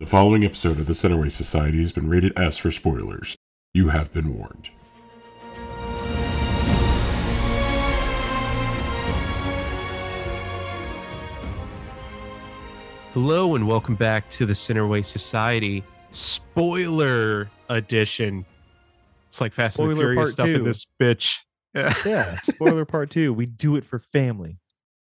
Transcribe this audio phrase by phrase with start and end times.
[0.00, 3.36] The following episode of the Centerway Society has been rated S for spoilers.
[3.74, 4.70] You have been warned.
[13.12, 18.44] Hello and welcome back to the Centerway Society spoiler edition.
[19.28, 21.36] It's like Fast and the Spoiler Furious part stuff in this bitch.
[21.74, 21.94] Yeah.
[22.06, 23.32] Yeah, spoiler part two.
[23.32, 24.58] We do it for family.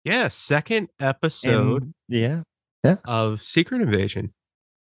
[0.05, 1.95] yeah, second episode And-
[2.85, 2.97] yeah.
[3.05, 4.33] of Secret Invasion.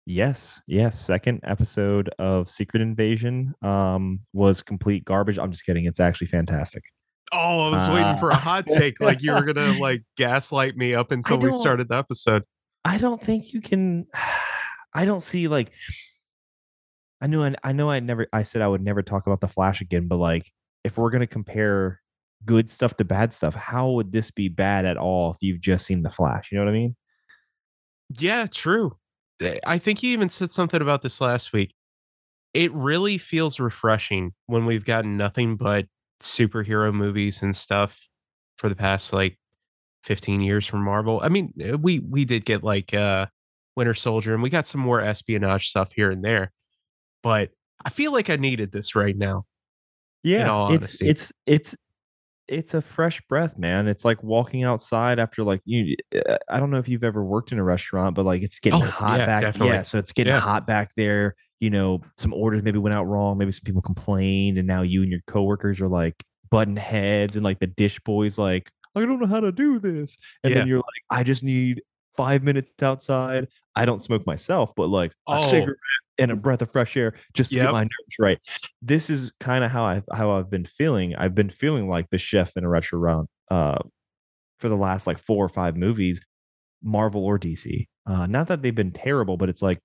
[0.07, 0.61] Yes.
[0.67, 1.01] Yes.
[1.01, 5.39] Second episode of Secret Invasion um was complete garbage.
[5.39, 5.87] I'm just kidding.
[5.87, 6.85] It's actually fantastic.
[7.33, 10.77] Oh, I was waiting Uh, for a hot take, like you were gonna like gaslight
[10.77, 12.43] me up until we started the episode.
[12.85, 14.07] I don't think you can
[14.95, 15.73] I don't see like
[17.21, 19.49] I knew I, I know I never I said I would never talk about the
[19.49, 20.53] Flash again, but like
[20.85, 22.01] if we're gonna compare
[22.45, 25.87] good stuff to bad stuff, how would this be bad at all if you've just
[25.87, 26.53] seen the Flash?
[26.53, 26.97] You know what I mean?
[28.11, 28.99] Yeah, true.
[29.67, 31.75] I think you even said something about this last week.
[32.53, 35.87] It really feels refreshing when we've gotten nothing but
[36.21, 38.01] superhero movies and stuff
[38.57, 39.39] for the past like
[40.05, 41.21] 15 years from Marvel.
[41.23, 43.27] I mean, eh, we we did get like uh
[43.77, 46.53] Winter Soldier and we got some more espionage stuff here and there.
[47.23, 47.51] But
[47.85, 49.47] I feel like I needed this right now.
[50.23, 51.75] yeah all it's it's it's
[52.49, 55.97] it's a fresh breath man it's like walking outside after like you
[56.29, 58.83] uh, i don't know if you've ever worked in a restaurant but like it's getting
[58.83, 59.75] Oh, hot yeah, back definitely.
[59.75, 60.41] yeah so it's getting Yeah.
[60.41, 64.59] hot back there you know some orders maybe went out wrong maybe some people complained
[64.59, 68.37] and now you and your coworkers are like button heads and like the dish boy's
[68.37, 70.59] like i don't know how to do this and Yeah.
[70.61, 71.83] then you're like i just need
[72.17, 75.39] five minutes outside i don't smoke myself but like a Oh.
[75.39, 75.79] cigarette
[76.19, 77.63] and a breath of fresh air just to Yep.
[77.63, 78.39] get my nerves right
[78.83, 81.15] this is kind of how I how I've been feeling.
[81.17, 83.79] I've been feeling like the chef in a restaurant uh,
[84.59, 86.21] for the last like four or five movies,
[86.83, 87.89] Marvel or DC.
[88.07, 89.81] Uh, not that they've been terrible, but it's like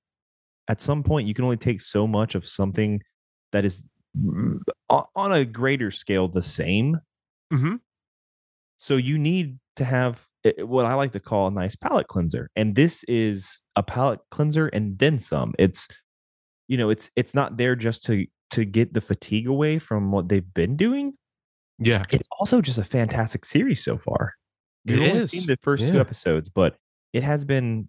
[0.67, 3.01] at some point you can only take so much of something
[3.51, 3.85] that is
[4.89, 6.99] on a greater scale the same.
[7.51, 7.81] hmm
[8.77, 12.49] So you need to have i- what I like to call a nice palate cleanser,
[12.55, 15.53] and this is a palate cleanser and then some.
[15.59, 15.87] It's
[16.67, 20.29] you know it's it's not there just to to get the fatigue away from what
[20.29, 21.13] they've been doing.
[21.79, 22.03] Yeah.
[22.11, 24.33] It's also just a fantastic series so far.
[24.85, 26.75] You've only seen the first two episodes, but
[27.13, 27.87] it has been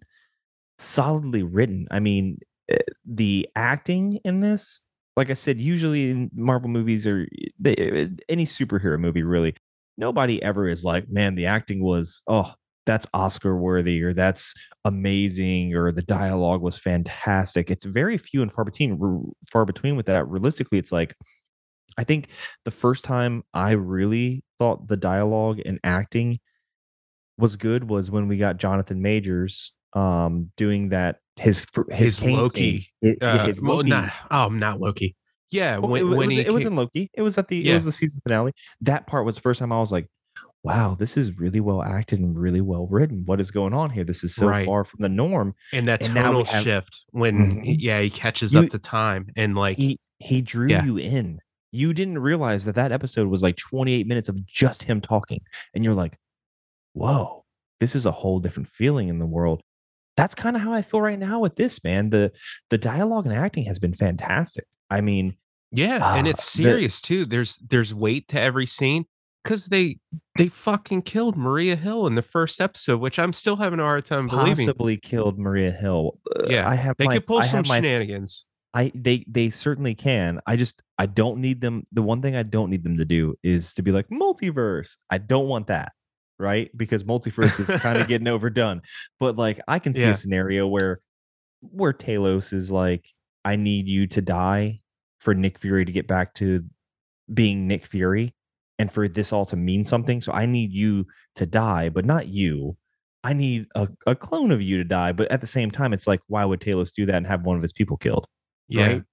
[0.77, 1.87] solidly written.
[1.91, 2.39] I mean,
[2.69, 4.81] eh, the acting in this,
[5.17, 7.27] like I said, usually in Marvel movies or
[7.59, 9.55] they, eh, any superhero movie, really,
[10.01, 12.51] nobody ever is like, man, the acting was, oh,
[12.85, 14.53] that's Oscar worthy or that's
[14.83, 17.69] amazing or the dialogue was fantastic.
[17.69, 19.31] It's very few and far between.
[19.51, 20.27] Far between with that.
[20.27, 21.15] Realistically, it's like
[21.97, 22.29] I think
[22.65, 26.39] the first time I really thought the dialogue and acting
[27.37, 32.87] was good was when we got Jonathan Majors um doing that his his, His Loki.
[33.21, 35.15] Uh, his well, not oh, not Loki.
[35.51, 37.09] Yeah, Well, when it, when it was, he it was in Loki.
[37.13, 37.71] It was at the Yeah.
[37.71, 38.53] it was the season finale.
[38.81, 40.07] That part was the first time I was like,
[40.63, 43.23] wow, this is really well acted and really well written.
[43.25, 44.03] What is going on here?
[44.03, 44.65] This is so Right.
[44.65, 45.55] far from the norm.
[45.73, 47.81] and that and tonal have- shift when he- Mhm.
[47.81, 50.85] yeah he catches You- up to time and like He he drew Yeah.
[50.85, 51.39] you in.
[51.71, 55.39] You didn't realize that that episode was like 28 minutes of just him talking,
[55.73, 56.17] and you're like,
[56.93, 57.43] whoa,
[57.79, 59.61] this is a whole different feeling in the world.
[60.17, 62.09] That's kind of how I feel right now with this man.
[62.09, 62.31] The
[62.69, 64.65] the dialogue and acting has been fantastic.
[64.91, 65.35] I mean,
[65.71, 69.05] yeah and Ah, it's the- serious too there's there's weight to every scene
[69.43, 69.99] because they
[70.37, 74.03] they fucking killed maria hill in the first episode which i'm still having a hard
[74.03, 76.19] time believing possibly killed Maria Hill.
[76.35, 79.25] Uh, Yeah, I have they my, could pull I some have my shenanigans I they
[79.27, 80.39] they certainly can.
[80.47, 81.85] I just I don't need them.
[81.91, 84.95] The one thing I don't need them to do is to be like multiverse.
[85.09, 85.91] I don't want that,
[86.39, 86.69] right?
[86.77, 88.81] Because multiverse is kind of getting overdone.
[89.19, 90.11] But like I can see Yeah.
[90.11, 91.01] a scenario where
[91.59, 93.05] where Talos is like,
[93.45, 94.81] I need you to die
[95.19, 96.63] for Nick Fury to get back to
[97.33, 98.33] being Nick Fury
[98.79, 100.21] and for this all to mean something.
[100.21, 102.77] So I need you to die, but not you.
[103.23, 105.11] I need a, a clone of you to die.
[105.11, 107.55] But at the same time, it's like, why would Talos do that and have one
[107.55, 108.27] of his people killed?
[108.67, 109.03] yeah right?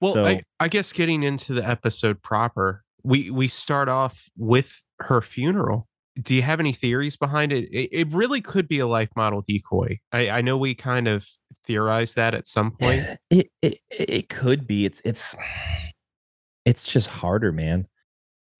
[0.00, 4.82] well So- I, I guess getting into the episode proper we we start off with
[5.00, 5.88] her funeral
[6.22, 7.64] do you have any theories behind it?
[7.72, 11.26] it it really could be a life model decoy i i know we kind of
[11.66, 14.84] theorized that at some point It, it it could be.
[14.86, 15.34] It's it's
[16.64, 17.86] it's just harder, man.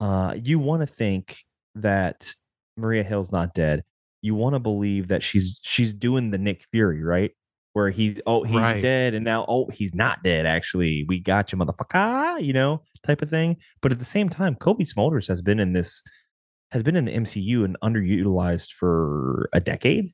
[0.01, 1.39] Uh, you want to think
[1.77, 2.33] that
[2.77, 3.83] Maria Hill's not dead.
[4.23, 7.31] You want to believe that she's she's doing the Nick Fury, right?
[7.73, 8.81] Where he's oh he's Right.
[8.83, 10.47] dead and now oh he's not dead.
[10.47, 12.43] Actually, we got you, motherfucker.
[12.43, 13.57] You know, type of thing.
[13.83, 16.03] But at the same time, Cobie Smulders has been in this
[16.71, 20.13] has been in the MCU and underutilized for a decade,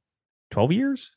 [0.51, 1.11] twelve years.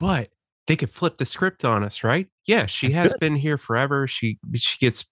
[0.00, 0.28] but
[0.68, 2.28] they could flip the script on us, right?
[2.46, 4.06] Yeah, she has been here forever.
[4.06, 5.04] She she gets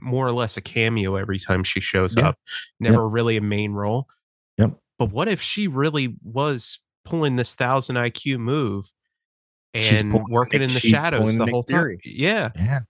[0.00, 2.28] more or less a cameo every time she shows Yeah.
[2.30, 2.38] up.
[2.80, 4.08] Never really a main role.
[4.58, 4.72] Yep.
[4.98, 8.86] But what if she really was pulling this thousand IQ move
[9.74, 11.96] and pulling working in the shadows the Nick whole time?
[12.04, 12.80] Yeah, Yeah.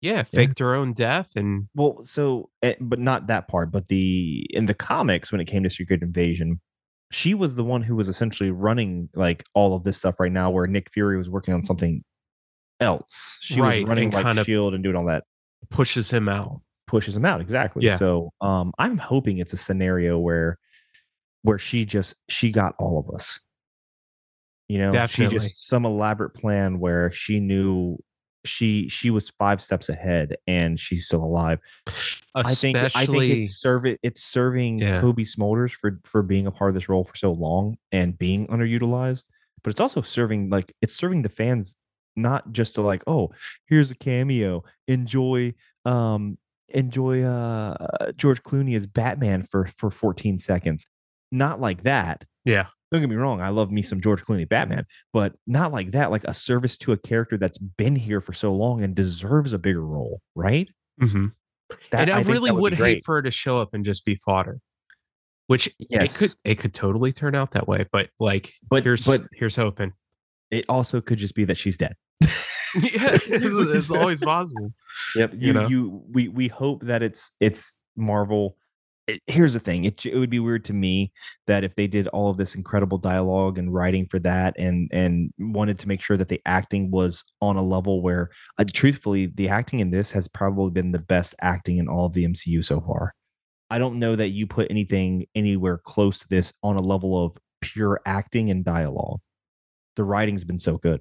[0.00, 0.22] yeah.
[0.22, 4.66] Faked her own death and Well, so eh, but not that part, but the in
[4.66, 6.60] the comics when it came to Secret Invasion,
[7.10, 10.50] she was the one who was essentially running like all of this stuff right now
[10.50, 12.04] where Nick Fury was working on something
[12.80, 13.38] else.
[13.40, 15.24] She Right, was running like kind of- Shield and doing all that
[15.70, 16.60] pushes him out.
[16.86, 17.84] pushes him out exactly.
[17.84, 17.96] Yeah.
[17.96, 20.58] So, um I'm hoping it's a scenario where
[21.42, 23.38] where she just she got all of us.
[24.68, 25.38] You know, Definitely.
[25.40, 27.96] she just some elaborate plan where she knew
[28.44, 31.58] she she was five steps ahead and she's still alive.
[32.34, 35.00] I think I think it's serving it's serving Yeah.
[35.00, 38.46] Cobie Smulders for for being a part of this role for so long and being
[38.48, 39.26] underutilized,
[39.62, 41.76] but it's also serving like it's serving the fans
[42.16, 43.30] not just to like oh
[43.66, 45.54] here's a cameo enjoy
[45.84, 46.36] um
[46.68, 50.86] enjoy uh George Clooney as Batman for for 14 seconds
[51.30, 52.66] not like that yeah.
[52.90, 56.10] Don't get me wrong I love me some George Clooney Batman but not like that
[56.10, 59.58] like a service to a character that's been here for so long and deserves a
[59.58, 60.68] bigger role right
[61.00, 61.26] hmm
[61.92, 64.04] That- and I, think really be would hate for her to show up and just
[64.04, 64.60] be fodder.
[65.46, 69.04] Which yes it could it could totally turn out that way, but like But- here's
[69.06, 69.92] but- here's hoping.
[70.50, 71.94] it also could just be that she's dead.
[72.20, 72.28] yeah,
[72.74, 74.72] it's, it's always possible.
[75.16, 75.34] Yep.
[75.34, 75.68] You You know?
[75.68, 78.56] you we we hope that it's it's Marvel.
[79.10, 79.84] It- here's the thing.
[79.84, 81.12] It, it would be weird to me
[81.46, 85.30] that if they did all of this incredible dialogue and writing for that and and
[85.38, 89.48] wanted to make sure that the acting was on a level where uh, truthfully the
[89.48, 92.80] acting in this has probably been the best acting in all of the MCU so
[92.80, 93.14] far.
[93.70, 97.38] I don't know that you put anything anywhere close to this on a level of
[97.60, 99.20] pure acting and dialogue.
[99.96, 101.00] The writing's been so good.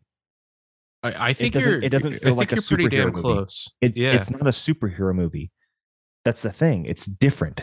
[1.02, 3.22] I, I think doesn't- you're, it doesn't feel like a you're pretty damn superhero movie.
[3.22, 3.68] close.
[3.82, 5.52] It's yeah, it's not a superhero movie.
[6.26, 6.86] That's the thing.
[6.86, 7.62] It's different.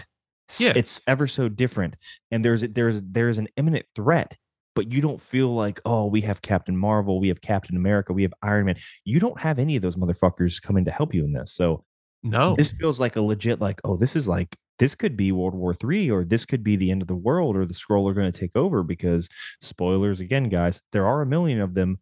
[0.58, 0.72] Yeah.
[0.76, 1.96] It's ever so different.
[2.30, 4.36] And there's there's there's an imminent threat,
[4.74, 8.22] but you don't feel like, oh, we have Captain Marvel, we have Captain America, we
[8.22, 8.76] have Iron Man.
[9.04, 11.54] You don't have any of those motherfuckers coming to help you in this.
[11.54, 11.84] So
[12.22, 12.54] no.
[12.54, 15.74] this feels like a legit, like, oh, this is like this could be World War
[15.74, 18.30] Three, or this could be the end of the world, or the Skrull are going
[18.30, 19.28] to take over because
[19.60, 21.98] spoilers again, guys, there are a million of them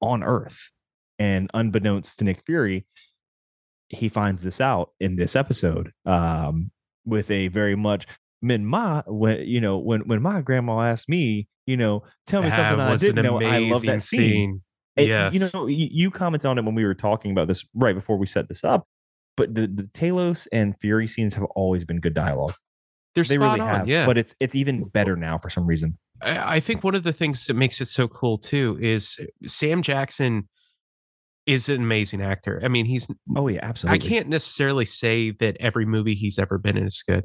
[0.00, 0.70] on Earth.
[1.18, 2.86] And unbeknownst to Nick Fury,
[3.88, 6.72] he finds this out in this episode um,
[7.04, 8.06] with a very much
[8.40, 12.50] when my when you know when when my grandma asked me, you know, tell me
[12.50, 13.40] something That I didn't know.
[13.40, 14.62] I love that scene.
[14.96, 15.34] And, Yes.
[15.34, 18.16] you know, you, you commented on it when we were talking about this right before
[18.16, 18.86] we set this up.
[19.36, 22.54] But the the Talos and Fury scenes have always been good dialogue.
[23.14, 23.68] They're they really on.
[23.80, 23.88] have.
[23.88, 24.06] Yeah.
[24.06, 25.98] But it's it's even better now for some reason.
[26.22, 29.82] I I think one of the things that makes it so cool too is Sam
[29.82, 30.48] Jackson
[31.46, 32.60] is an amazing actor.
[32.64, 34.06] I mean, he's Oh yeah, absolutely.
[34.06, 37.24] I can't necessarily say that every movie he's ever been in is good,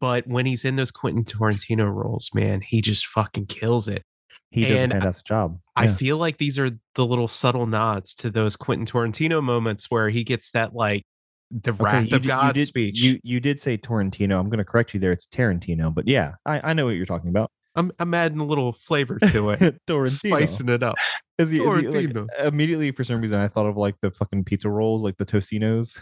[0.00, 4.02] but when he's in those Quentin Tarantino roles, man, he just fucking kills it.
[4.50, 5.58] He does a fantastic job.
[5.76, 10.10] I feel like these are the little subtle nods to those Quentin Tarantino moments where
[10.10, 11.04] he gets that like
[11.50, 13.00] the wrath you of did- you God did, speech.
[13.00, 14.38] You you did say Torrentino.
[14.38, 15.12] I'm going to correct you there.
[15.12, 17.50] It's Tarantino, but yeah, I, I know what you're talking about.
[17.74, 20.96] I'm, I'm adding a little flavor to it, spicing it up.
[21.38, 24.44] Is he, is he, like, immediately for some reason I thought of like the fucking
[24.44, 25.98] pizza rolls, like the Tostinos.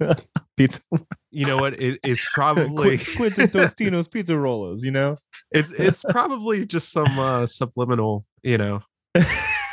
[0.56, 0.80] pizza
[1.30, 1.74] You know what?
[1.74, 5.16] It, it's probably Quentin Tostino's pizza rollers, you know?
[5.50, 8.24] it's it's probably just some uh, subliminal.
[8.42, 8.80] You know,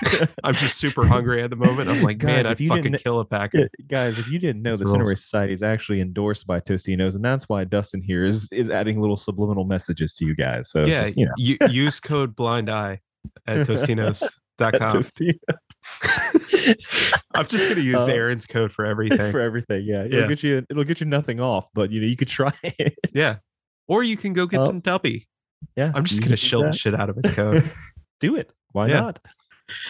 [0.43, 1.89] I'm just super hungry at the moment.
[1.89, 3.71] I'm like, man, Guys, I'd if you fucking didn't- kill a packet.
[3.87, 5.21] Guys, if you didn't know, It's the rules.
[5.21, 9.17] Society is actually endorsed by Tostinos, and that's why Dustin here is is adding little
[9.17, 10.69] subliminal messages to you guys.
[10.69, 13.01] So yeah, just, you know, use code blind eye
[13.47, 14.29] at tostinos.com.
[14.59, 15.35] at Tostinos.
[17.35, 19.31] I'm just gonna use Uh, Aaron's code for everything.
[19.31, 19.85] for everything.
[19.85, 20.27] Yeah, it'll Yeah.
[20.27, 20.65] get you.
[20.69, 22.95] It'll get you nothing off, but you know you could try it.
[23.13, 23.33] Yeah.
[23.87, 25.27] Or you can go get Uh, some dubby.
[25.75, 25.91] yeah.
[25.93, 27.63] I'm just gonna shill the shit out of his code.
[28.19, 28.51] Do it.
[28.71, 29.01] Why Yeah.
[29.01, 29.19] not?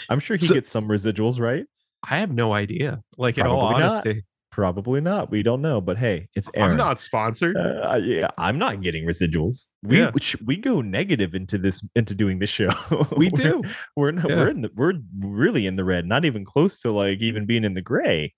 [0.09, 1.65] I'm sure he So- gets some residuals, right?
[2.07, 3.01] I have no idea.
[3.17, 3.91] Like in all Probably not.
[3.91, 5.31] honesty, Probably not.
[5.31, 6.71] We don't know, but hey, it's Aaron.
[6.71, 7.57] I'm not sponsored.
[7.57, 9.65] Uh, yeah, I'm not getting residuals.
[9.83, 10.11] We Yeah.
[10.13, 12.69] we, we go negative into this into doing this show.
[13.17, 13.63] we We're- do.
[13.97, 14.35] We're not, Yeah.
[14.37, 17.65] we're in the, we're really in the red, not even close to like even being
[17.65, 18.33] in the gray.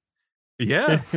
[0.57, 1.01] Yeah.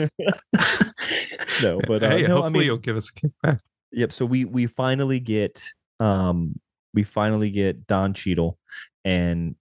[1.63, 3.13] no, but uh, hey, no, hopefully I mean, you'll give us a
[3.47, 3.61] kickback.
[3.93, 4.13] yep.
[4.13, 5.65] So we we finally get
[5.99, 6.59] um
[6.95, 8.59] we finally get Don Cheadle
[9.05, 9.55] and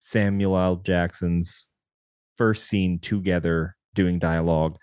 [0.00, 0.76] Samuel L.
[0.76, 1.68] Jackson's
[2.36, 4.76] first scene together doing dialogue,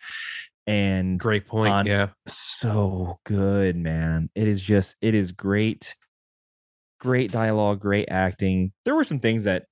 [0.66, 1.74] and Great point.
[1.74, 2.08] on- yeah.
[2.26, 4.30] so good, man.
[4.36, 5.96] It is just it is great.
[7.00, 8.72] Great dialogue, great acting.
[8.86, 9.66] There were some things that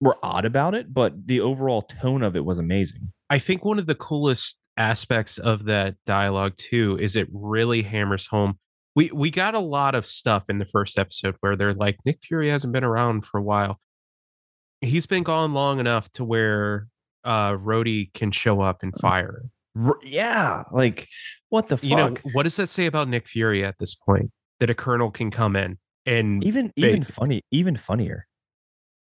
[0.00, 3.12] were odd about it, but the overall tone of it was amazing.
[3.30, 8.26] I think one of the coolest aspects of that dialogue too is it really hammers
[8.26, 8.58] home.
[8.94, 12.18] We we got a lot of stuff in the first episode where they're like Nick
[12.22, 13.78] Fury hasn't been around for a while.
[14.80, 16.88] He's been gone long enough to where
[17.24, 19.42] uh Rhodey can show up and fire.
[20.02, 21.08] Yeah, like
[21.50, 21.84] what the fuck?
[21.84, 24.30] You know, what does that say about Nick Fury at this point?
[24.60, 28.26] That a colonel can come in and even they- even funny, even funnier.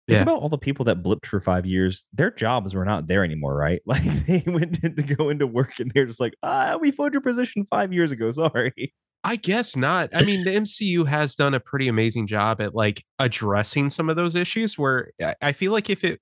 [0.07, 0.23] Think Yeah.
[0.23, 2.05] about all the people that blipped for five years.
[2.13, 3.81] Their jobs were not there anymore, right?
[3.87, 7.23] Like they went to go into work and they're just like, ah, we filled your
[7.23, 8.31] position five years ago.
[8.31, 8.93] Sorry.
[9.25, 10.11] I guess not.
[10.15, 14.17] I mean, the MCU has done a pretty amazing job at like addressing some of
[14.17, 16.21] those issues where I- I feel like if it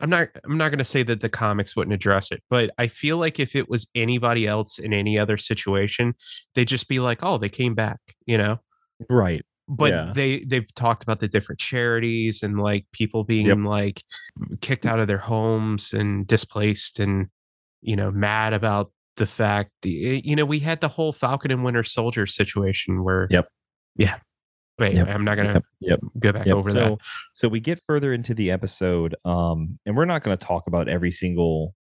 [0.00, 2.86] I'm not I'm not going to say that the comics wouldn't address it, but I
[2.86, 6.14] feel like if it was anybody else in any other situation,
[6.54, 8.60] they'd just be like, "Oh, they came back," you know?
[9.10, 9.44] Right.
[9.68, 10.12] But Yeah.
[10.14, 14.02] they they've talked about the different charities and like people being like
[14.62, 17.28] kicked out of their homes and displaced and
[17.82, 21.64] you know, mad about the fact the you know, we had the whole Falcon and
[21.64, 23.48] Winter Soldier situation where Yep.
[23.96, 24.16] Yeah.
[24.78, 25.08] Wait, Yep.
[25.08, 25.64] I'm not gonna Yep.
[25.80, 26.00] Yep.
[26.18, 26.56] go back Yep.
[26.56, 26.98] over so, that.
[27.34, 31.10] so we get further into the episode, um, and we're not to talk about every
[31.10, 31.74] single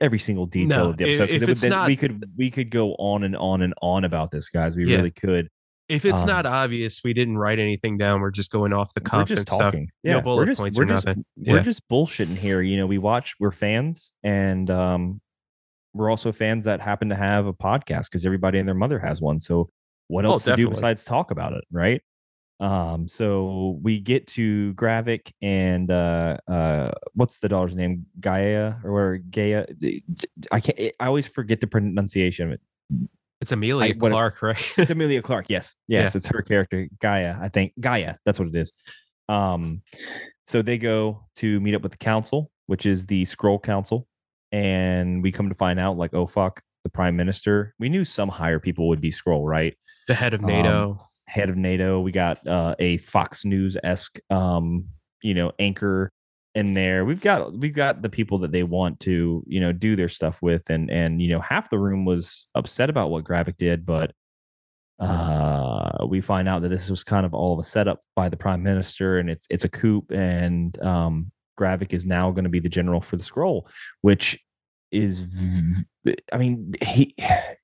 [0.00, 1.26] every single detail No, of the episode.
[1.28, 4.04] 'cause if it would not- we could we could go on and on and on
[4.04, 4.76] about this, guys.
[4.76, 4.96] We Yeah.
[4.96, 5.48] really could.
[5.88, 8.20] If it's um, not obvious, we didn't write anything down.
[8.20, 9.74] We're just going off the We're cuff just and stuff.
[10.02, 11.24] Yeah, No bullet we're just, points we're or just, nothing.
[11.36, 11.62] We're Yeah.
[11.62, 12.62] just bullshitting here.
[12.62, 13.34] You know, we watch.
[13.38, 15.20] We're fans, and um,
[15.94, 19.20] we're also fans that happen to have a podcast because everybody and their mother has
[19.20, 19.40] one.
[19.40, 19.68] So
[20.08, 22.00] what Oh, else to do besides talk about it, right?
[22.60, 28.06] Um, so we get to Gravik and uh, uh, what's the daughter's name?
[28.20, 29.66] Gaia or Gaia?
[30.52, 30.78] I can't.
[31.00, 32.60] I always forget the pronunciation of it.
[33.40, 34.72] It's Amelia what- Clark, right?
[34.78, 35.46] It's Emilia Clarke.
[35.48, 36.18] Yes, yes, Yeah.
[36.18, 37.36] it's her character, Gaia.
[37.40, 38.14] I think Gaia.
[38.24, 38.72] That's what it is.
[39.28, 39.82] Um,
[40.46, 44.06] so they go to meet up with the council, which is the Skrull Council,
[44.52, 47.74] and we come to find out, like, oh fuck, the Prime Minister.
[47.78, 49.76] We knew some higher people would be Skrull, right?
[50.08, 51.00] the head of Um, NATO.
[51.26, 52.00] Head of NATO.
[52.00, 54.86] We got uh, a Fox News esque, um,
[55.22, 56.10] you know, anchor
[56.54, 57.04] in there.
[57.04, 60.38] We've got we've got the people that they want to, you know, do their stuff
[60.42, 64.12] with, and and you know, half the room was upset about what Gravik did, but
[65.00, 68.36] uh, we find out that this was kind of all of a setup by the
[68.36, 72.60] prime minister, and it's it's a coup, and um, Gravik is now going to be
[72.60, 73.62] the general for the Skrull,
[74.00, 74.38] which
[74.90, 75.24] is
[76.32, 77.14] I mean, he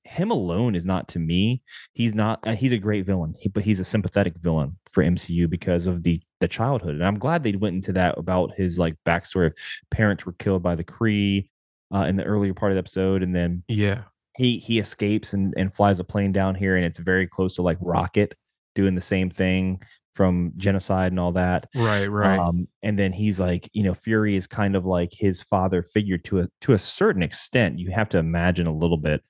[0.03, 1.61] him alone is not to me.
[1.93, 2.39] He's not.
[2.47, 6.03] Uh, he's a great villain, he, but he's a sympathetic villain for MCU because of
[6.03, 9.53] the the childhood, and I'm glad they went into that about his like backstory of
[9.91, 11.49] parents were killed by the Kree.
[11.93, 14.03] Uh, in the earlier part of the episode, and then Yeah.
[14.37, 17.63] he he escapes and and flies a plane down here and it's very close to
[17.63, 18.35] like rocket
[18.75, 19.81] doing the same thing
[20.13, 21.67] from genocide and all that.
[21.75, 22.39] Right, right.
[22.39, 26.17] um and then he's like you know fury is kind of like his father figure
[26.19, 27.79] to a to a certain extent.
[27.79, 29.23] You have to imagine a little bit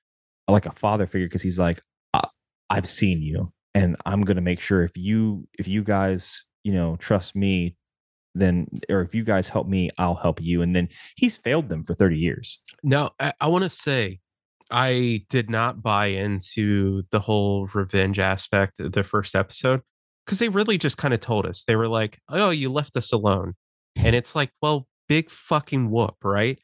[0.48, 1.80] like a father figure because he's like
[2.12, 2.26] I,
[2.70, 6.72] i've seen you and i'm going to make sure if you if you guys you
[6.72, 7.76] know trust me
[8.34, 10.62] then or if you guys help me i'll help you.
[10.62, 12.60] And then he's failed them for 30 years.
[12.82, 14.20] Now, I, I want to say,
[14.70, 19.80] I did not buy into the whole revenge aspect of the first episode
[20.24, 23.12] because they really just kind of told us they were like, "Oh, you left us
[23.12, 23.54] alone,"
[23.96, 26.58] and it's like, well, big fucking whoop, right?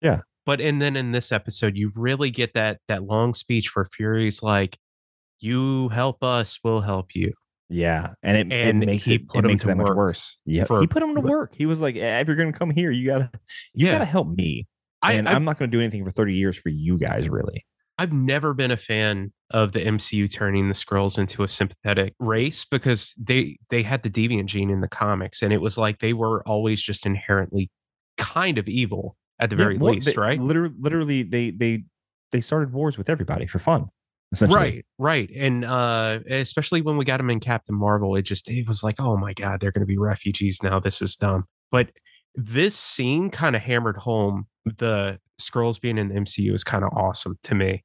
[0.00, 0.20] Yeah.
[0.46, 4.42] But and then in this episode, you really get that that long speech where Fury's
[4.42, 4.78] like,
[5.40, 7.32] "You help us, we'll help you."
[7.70, 10.38] Yeah, and it, And it makes it, put it makes that much worse.
[10.46, 11.54] Yeah, for- he put him to work.
[11.54, 13.30] He was like, "Eh, "If you're gonna come here, you gotta,
[13.74, 13.92] you Yeah.
[13.92, 14.66] gotta help me."
[15.02, 17.64] I, and I've, I'm not gonna do anything for 30 years for you guys, really.
[17.98, 22.64] I've never been a fan of the MCU turning the Skrulls into a sympathetic race
[22.64, 26.12] because they they had the deviant gene in the comics, and it was like they
[26.12, 27.70] were always just inherently
[28.16, 30.40] kind of evil at the Yeah, very well, least, they- right?
[30.40, 31.84] Literally, literally, they they
[32.32, 33.86] they started wars with everybody for fun.
[34.54, 38.66] Right, right, and uh, especially when we got them in Captain Marvel, it just it
[38.66, 40.78] was like, oh my god, they're going to be refugees now.
[40.78, 41.46] This is dumb.
[41.72, 41.90] But
[42.34, 44.46] this scene kind of hammered home
[44.76, 47.84] the Skrulls being in the MCU is kind of awesome to me.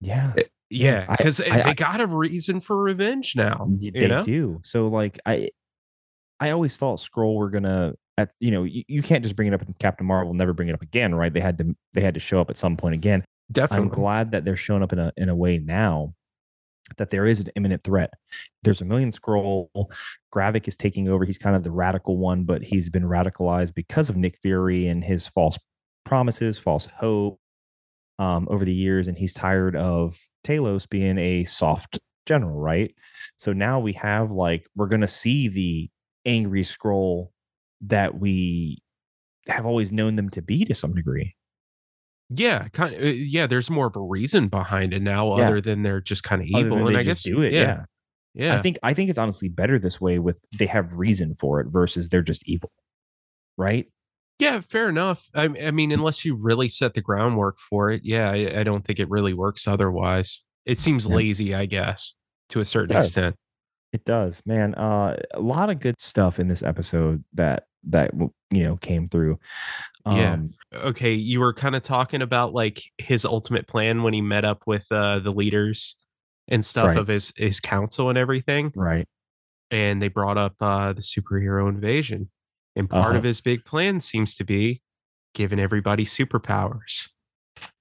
[0.00, 3.66] Yeah, eh, Yeah, Yeah, because they I- got a reason for revenge now.
[3.68, 4.22] Y- You they know?
[4.24, 4.60] do.
[4.62, 5.50] So, like, I
[6.38, 7.94] I always thought Skrull were gonna.
[8.18, 10.68] At, you know, you, you can't just bring it up in Captain Marvel, never bring
[10.68, 11.32] it up again, right?
[11.32, 13.24] They had to they had to show up at some point again.
[13.50, 13.86] Definitely.
[13.86, 16.14] I'm glad that they're showing up in a in a way now
[16.96, 18.12] that there is an imminent threat.
[18.62, 19.68] There's a million Skrull.
[20.34, 21.24] Gravik is taking over.
[21.24, 25.02] He's kind of the radical one, but he's been radicalized because of Nick Fury and
[25.04, 25.58] his false
[26.10, 27.38] promises, false hope
[28.18, 32.92] um, over the years, and he's tired of Talos being a soft general, right?
[33.38, 35.88] So now we have like we're gonna see the
[36.26, 37.28] angry Skrull
[37.82, 38.82] that we
[39.46, 41.36] have always known them to be to some degree.
[42.28, 43.46] Yeah, kind of, yeah.
[43.46, 45.46] There's more of a reason behind it now, Yeah.
[45.46, 46.88] other than they're just kind of evil.
[46.88, 47.52] And I guess do it.
[47.52, 47.84] Yeah.
[48.34, 48.56] yeah.
[48.56, 51.68] I think I think it's honestly better this way with they have reason for it
[51.70, 52.72] versus they're just evil.
[53.56, 53.86] Right?
[54.40, 55.28] Yeah, fair enough.
[55.34, 58.84] I, I mean, unless you really set the groundwork for it, yeah, I, I don't
[58.84, 60.42] think it really works otherwise.
[60.66, 61.14] It seems Yeah.
[61.16, 62.14] lazy, I guess,
[62.50, 63.08] to a certain does.
[63.08, 63.36] extent.
[63.92, 64.74] It does, man.
[64.76, 68.12] Uh, a lot of good stuff in this episode that that
[68.50, 69.38] you know came through.
[70.06, 70.34] Yeah.
[70.34, 74.44] Um, Okay, you were kind of talking about like his ultimate plan when he met
[74.44, 75.96] up with uh, the leaders
[76.46, 76.96] and stuff Right.
[76.98, 79.06] of his his council and everything, right.
[79.72, 82.30] and they brought up uh, the superhero invasion.
[82.76, 83.18] And part Uh-huh.
[83.18, 84.82] of his big plan seems to be
[85.34, 87.08] giving everybody superpowers.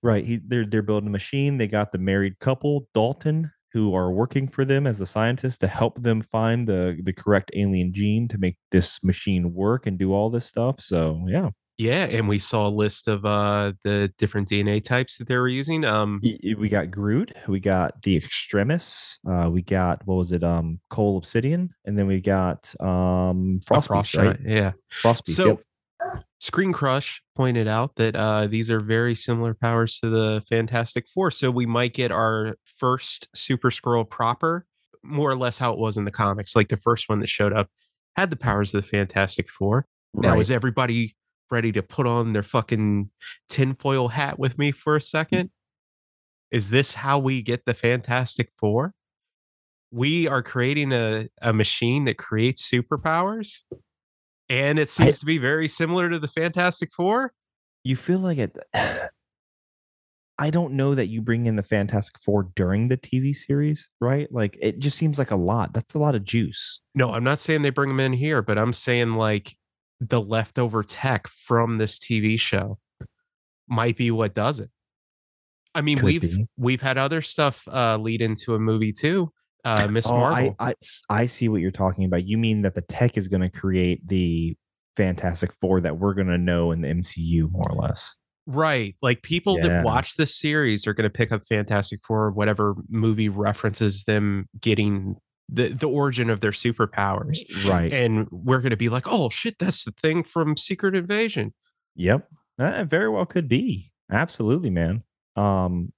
[0.03, 0.25] Right.
[0.25, 1.57] He, they're they're building a machine.
[1.57, 5.67] They got the married couple, Dalton, who are working for them as a scientist to
[5.67, 10.11] help them find the the correct alien gene to make this machine work and do
[10.13, 10.81] all this stuff.
[10.81, 15.29] So yeah, Yeah, and we saw a list of uh, the different DNA types that
[15.29, 15.85] they were using.
[15.85, 20.81] Um, we got Groot, we got the Extremis, uh, we got what was it, um,
[20.89, 24.37] Cull Obsidian, and then we got um a Frost right?
[24.45, 24.73] Yeah.
[25.01, 25.37] Frost Beast.
[25.37, 25.61] So, yep.
[26.41, 31.31] Screen Crush pointed out that uh, these are very similar powers to the Fantastic Four.
[31.31, 34.65] So we might get our first Super Skrull proper,
[35.01, 36.57] more or less how it was in the comics.
[36.57, 37.69] Like the first one that showed up
[38.17, 39.85] had the powers of the Fantastic Four.
[40.13, 40.39] Now, Right.
[40.41, 41.15] is everybody
[41.51, 43.09] ready to put on their fucking
[43.49, 45.03] tinfoil hat with me for a mm.
[45.03, 45.49] second?
[46.51, 48.93] Is this how we get the Fantastic Four?
[49.91, 53.61] We are creating a, a machine that creates superpowers.
[54.49, 57.33] And it seems to be very similar to the Fantastic Four.
[57.83, 58.57] you feel like it.
[60.41, 64.31] I don't know that you bring in the Fantastic Four during the TV series, right?
[64.31, 65.73] Like it just seems like a lot.
[65.73, 66.79] That's a lot of juice.
[66.95, 69.57] No, I'm not saying they bring them in here, but I'm saying like
[69.99, 72.77] the leftover tech from this TV show
[73.67, 74.69] might be what does it.
[75.75, 76.45] I mean, Could we've be.
[76.57, 79.31] we've had other stuff uh, lead into a movie too.
[79.63, 80.55] Uh, Miss Oh, Marvel.
[80.59, 80.73] I, I
[81.09, 82.25] I see what you're talking about.
[82.25, 84.57] You mean that the tech is going to create the
[84.95, 88.15] Fantastic Four that we're going to know in the MCU, more or less.
[88.47, 88.95] Right.
[89.01, 89.67] Like people Yeah.
[89.67, 94.47] that watch this series are going to pick up Fantastic Four, whatever movie references them
[94.59, 95.17] getting
[95.51, 97.39] the, the origin of their superpowers.
[97.67, 97.91] Right.
[97.91, 101.53] And we're going to be like, oh, shit, that's the thing from Secret Invasion.
[101.95, 102.29] Yep.
[102.57, 103.91] That very well could be.
[104.11, 105.03] Absolutely, man.
[105.35, 105.91] Um,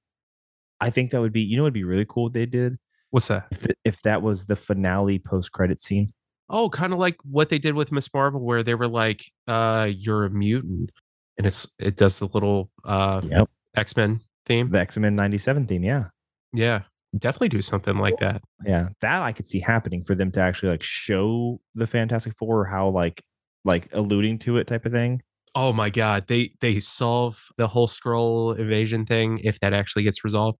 [0.80, 1.42] I think that would be.
[1.42, 2.78] You know, it'd be really cool if they did
[3.12, 3.48] What's that?
[3.52, 6.14] if th- if that was the finale post credit scene.
[6.50, 9.90] Oh, kind of like what they did with Miss Marvel, where they were like, uh,
[9.96, 10.92] you're a mutant.
[11.38, 13.50] And it's it does the little uh Yep.
[13.76, 14.70] X Men theme.
[14.70, 15.84] The X Men '97 theme.
[15.84, 16.06] Yeah.
[16.54, 16.82] Yeah.
[17.17, 18.41] Definitely do something like that.
[18.65, 18.89] Yeah.
[19.02, 22.89] That I could see happening for them to actually like show the Fantastic Four how
[22.89, 23.24] like
[23.65, 25.21] like alluding to it type of thing.
[25.54, 30.24] Oh my god, they they solve the whole Skrull evasion thing if that actually gets
[30.24, 30.58] resolved.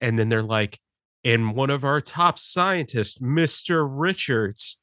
[0.00, 0.80] And then they're like,
[1.24, 3.86] and one of our top scientists, Mr.
[3.88, 4.80] Richards,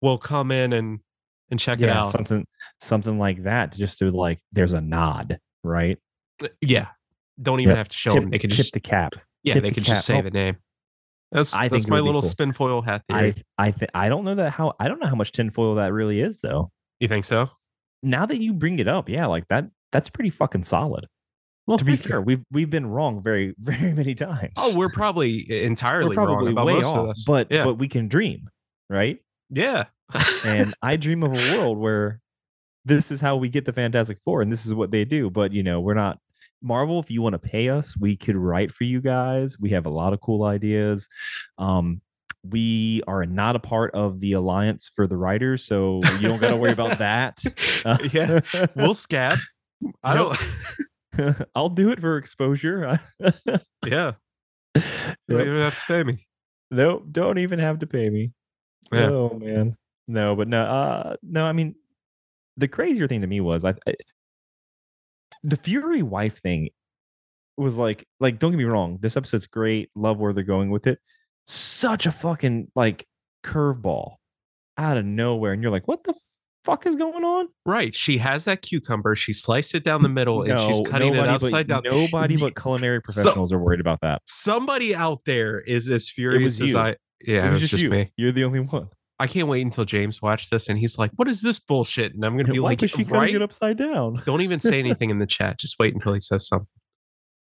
[0.00, 1.00] will come in and
[1.50, 2.08] and check it out.
[2.08, 2.46] Something
[2.80, 3.72] something like that.
[3.72, 5.98] To just to like, there's a nod, right?
[6.42, 6.88] Uh, yeah.
[7.40, 8.30] Don't even have to show tip, them.
[8.30, 9.14] They can tip just the cap.
[9.42, 10.56] Yeah, they the can just say the name.
[11.32, 12.28] That's I that's my little cool.
[12.28, 13.34] spin foil hat theory.
[13.58, 15.92] I I th- I don't know that how I don't know how much tinfoil that
[15.92, 16.70] really is though.
[17.00, 17.48] you think so?
[18.02, 21.06] Now that you bring it up, yeah, like that that's pretty fucking solid.
[21.66, 24.52] Well, to be fair, we've we've been wrong very very many times.
[24.58, 27.88] Oh, we're probably entirely We're probably wrong about way most off, but yeah, but we
[27.88, 28.48] can dream,
[28.90, 29.18] right?
[29.50, 29.84] yeah.
[30.44, 32.20] And I dream of a world where
[32.84, 35.30] this is how we get the Fantastic Four, and this is what they do.
[35.30, 36.18] But you know, we're not
[36.62, 36.98] Marvel.
[37.00, 39.58] If you want to pay us, we could write for you guys.
[39.58, 41.08] We have a lot of cool ideas.
[41.58, 42.00] Um,
[42.44, 46.50] we are not a part of the alliance for the writers, so you don't got
[46.50, 47.40] to worry about that.
[48.12, 48.40] yeah,
[48.74, 49.38] we'll scab.
[50.02, 50.38] I don't.
[51.54, 52.98] I'll do it for exposure.
[53.86, 54.12] Yeah,
[54.74, 54.82] you
[55.28, 55.46] don't Yep.
[55.46, 56.26] even have to pay me.
[56.70, 58.32] Nope, don't even have to pay me.
[58.92, 59.10] Yeah.
[59.10, 59.76] Oh man,
[60.08, 61.44] no, but no, uh, no.
[61.44, 61.74] I mean,
[62.56, 63.94] the crazier thing to me was I, I
[65.42, 66.70] the Fury wife thing
[67.56, 69.90] was like, like don't get me wrong, this episode's great.
[69.94, 70.98] Love where they're going with it.
[71.46, 73.06] Such a fucking like
[73.44, 74.16] curveball
[74.78, 76.14] out of nowhere, and you're like, what the
[76.64, 77.48] fuck is going on?
[77.66, 77.94] Right.
[77.94, 79.16] She has that cucumber.
[79.16, 82.00] She sliced it down the middle and she's cutting it upside but, down.
[82.00, 84.22] Nobody but culinary professionals are worried about that.
[84.26, 86.78] Somebody out there is as furious as you.
[86.78, 86.96] I.
[87.24, 87.90] Yeah, it was, just, just, you.
[87.90, 88.12] me.
[88.16, 88.88] You're the only one.
[89.22, 92.24] I can't wait until James watched this and he's like, "What is this bullshit?" And
[92.24, 94.20] I'm gonna be Why like, was she "Right." it upside down?
[94.26, 95.60] Don't even say anything in the chat.
[95.60, 96.66] Just wait until he says something.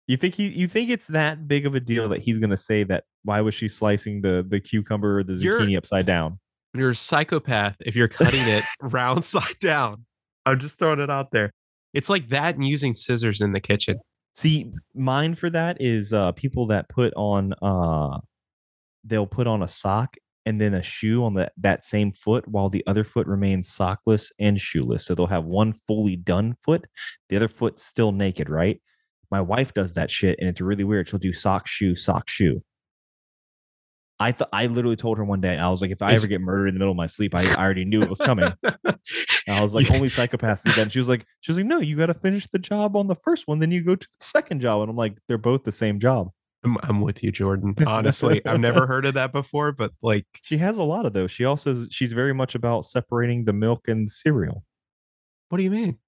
[0.09, 0.49] You think he?
[0.49, 3.05] You think it's that big of a deal that he's going to say that?
[3.23, 6.41] Why was she slicing the the cucumber or the You're- zucchini upside down?
[6.75, 10.05] You're a psychopath if you're cutting it round side down.
[10.45, 11.53] I'm just throwing it out there.
[11.95, 13.99] It's like that and using scissors in the kitchen.
[14.35, 18.19] See, mine for that is uh people that put on uh
[19.05, 22.69] they'll put on a sock and then a shoe on the that same foot while
[22.69, 25.07] the other foot remains sockless and shoeless.
[25.07, 26.87] So they'll have one fully done foot,
[27.29, 28.81] the other foot still naked, right?
[29.31, 31.09] My wife does that shit and it's really weird.
[31.09, 32.63] She'll do sock shoe, sock shoe.
[34.21, 36.41] I thought I literally told her one day, I was like, if I ever get
[36.41, 38.53] murdered in the middle of my sleep, I, I already knew it was coming.
[39.49, 40.83] I was like, only psychopaths do that.
[40.83, 43.09] And she was like, she was like, no, you got to finish the job on
[43.09, 44.83] the first one, then you go to the second job.
[44.83, 46.31] And I'm like, they're both the same job.
[46.65, 47.75] I'm, I'm with you, Jordan.
[47.87, 51.31] Honestly, I've never heard of that before, but like, She has a lot of those.
[51.31, 54.65] She also she's very much about separating the milk and the cereal.
[55.49, 55.99] what do you mean?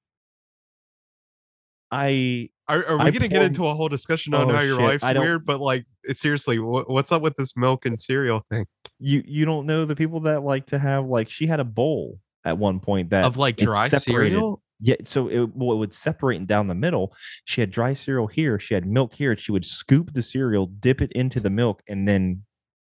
[1.90, 4.76] I Are, are we I to get into a whole discussion on Oh, how your
[4.76, 5.02] shit.
[5.02, 5.44] life's weird?
[5.44, 8.66] But like, seriously, what, what's up with this milk and cereal thing
[9.00, 12.18] you you don't know the people that like to have like she had a bowl
[12.44, 14.34] at one point that of like dry separated.
[14.34, 14.62] cereal?
[14.80, 17.14] Yeah, so it, well, it would separate and down the middle.
[17.44, 18.58] She had dry cereal here.
[18.58, 19.37] She had milk here.
[19.37, 22.42] She would scoop the cereal, dip it into the milk, and then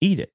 [0.00, 0.32] eat it.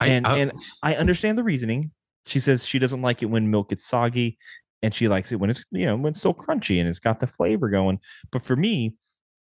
[0.00, 1.90] I- and I- and I understand the reasoning.
[2.26, 4.38] She says she doesn't like it when milk gets soggy,
[4.82, 7.20] and she likes it when it's you know when it's so crunchy and it's got
[7.20, 7.98] the flavor going.
[8.30, 8.94] But for me,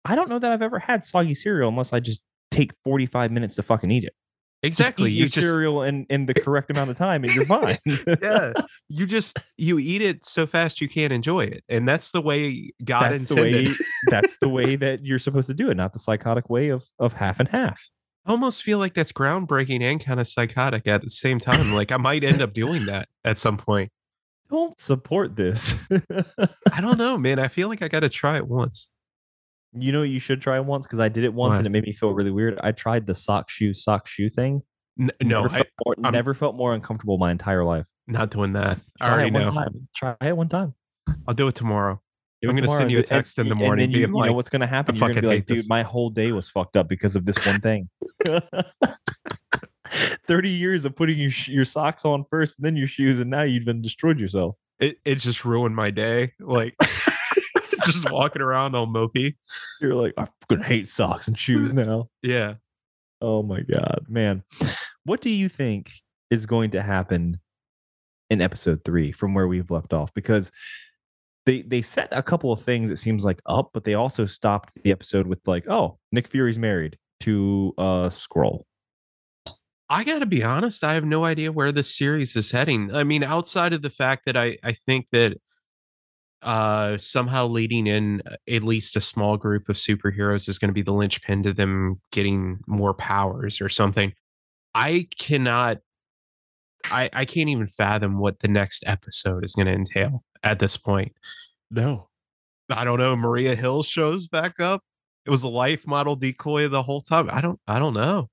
[0.06, 3.32] I don't know that I've ever had soggy cereal unless I just take forty five
[3.32, 4.14] minutes to fucking eat it.
[4.62, 5.10] Exactly.
[5.12, 7.78] You your just cereal in in the correct amount of time, and you're fine.
[8.22, 8.52] yeah
[8.90, 12.72] you just you eat it so fast you can't enjoy it and that's the way
[12.84, 13.74] god that's the intended way
[14.10, 17.14] that's the way that you're supposed to do it, not the psychotic way of of
[17.14, 17.82] half and half.
[18.26, 21.92] i almost feel like that's groundbreaking and kind of psychotic at the same time like
[21.92, 23.92] i might end up doing that at some point
[24.50, 25.74] Don't support this.
[26.72, 28.90] i don't know man i feel like i gotta try it once
[29.74, 31.58] you know, you should try once because I did it once What?
[31.60, 32.60] and it made me feel really weird.
[32.62, 34.62] I tried the sock shoe sock shoe thing.
[35.00, 35.68] N- no never I, felt,
[36.00, 37.86] more, never felt more uncomfortable my entire life.
[38.08, 39.88] not doing that i Try already it one know time.
[39.96, 40.74] Try it one time.
[41.28, 42.02] i'll do it tomorrow
[42.44, 44.28] I'm gonna send you a And- text in the and morning then you, you like,
[44.30, 44.96] know what's gonna happen.
[44.96, 47.26] You're gonna be fucking like, dude, this." my whole day was fucked up because of
[47.26, 47.90] this one thing.
[50.28, 53.42] Thirty years of putting your your socks on first, and then your shoes, and now
[53.42, 54.56] you've been destroyed yourself.
[54.80, 56.76] it, it just ruined my day like
[57.94, 59.36] just walking around all mopey
[59.82, 62.10] You're like, I'm gonna hate socks and shoes now.
[62.22, 62.56] yeah
[63.22, 64.44] Oh my god, man.
[65.04, 65.92] What do you think
[66.30, 67.40] is going to happen
[68.30, 70.52] in episode 3 from where we've left off because
[71.46, 74.82] they they set a couple of things it seems like up, but they also stopped
[74.84, 78.64] the episode with like, oh, Nick Fury's married to uh Skrull.
[79.90, 82.94] I got to be honest, I have no idea where this series is heading.
[82.94, 85.38] I mean, outside of the fact that I I think that
[86.42, 90.74] uh somehow leading in uh, at least a small group of superheroes is going to
[90.74, 94.14] be the linchpin to them getting more powers or something.
[94.74, 95.80] I cannot
[96.86, 100.78] I I can't even fathom what the next episode is going to entail at this
[100.78, 101.12] point.
[101.72, 102.08] No.
[102.70, 103.16] I don't know.
[103.16, 104.84] Maria Hill shows back up.
[105.26, 107.30] It was a life model decoy the whole time.
[107.32, 108.30] I don't I don't know.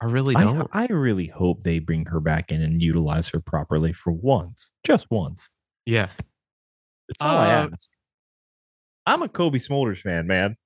[0.00, 0.68] I really don't.
[0.72, 4.72] I really hope they bring her back in and utilize her properly for once.
[4.84, 5.48] Just once.
[5.86, 6.08] yeah.
[7.18, 7.90] That's all I Uh, ask.
[9.06, 10.56] I'm a Cobie Smulders fan, man.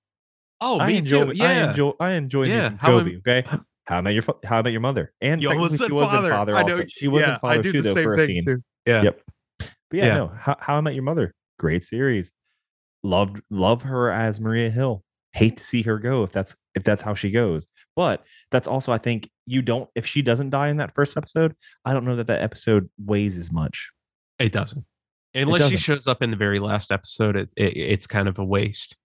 [0.60, 1.32] Oh, I me enjoy, too.
[1.36, 1.44] Yeah.
[1.44, 3.44] I enjoy I enjoy Yeah, how Cobie, okay?
[3.86, 5.12] How about your how about your mother?
[5.20, 6.30] And You almost technically said she wasn't father.
[6.30, 6.84] father I know.
[6.88, 8.44] She wasn't yeah, father I do too the though same for a scene.
[8.44, 8.62] too.
[8.86, 9.02] Yeah.
[9.02, 9.20] Yep.
[9.58, 10.16] But yeah, Yeah.
[10.16, 10.26] no.
[10.28, 12.32] How, how I Met Your Mother, great series.
[13.02, 15.04] Loved love her as Maria Hill.
[15.34, 17.66] Hate to see her go if that's if that's how she goes.
[17.94, 21.54] But that's also I think you don't if she doesn't die in that first episode,
[21.84, 23.88] I don't know that that episode weighs as much.
[24.38, 24.84] It doesn't.
[25.42, 28.44] Unless she shows up in the very last episode, it's it, it's kind of a
[28.44, 28.96] waste.